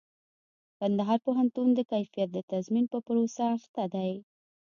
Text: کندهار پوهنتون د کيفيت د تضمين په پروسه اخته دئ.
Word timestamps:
کندهار 0.79 1.19
پوهنتون 1.25 1.67
د 1.75 1.79
کيفيت 1.91 2.29
د 2.33 2.37
تضمين 2.51 2.85
په 2.93 2.97
پروسه 3.07 3.43
اخته 3.57 3.83
دئ. 3.93 4.13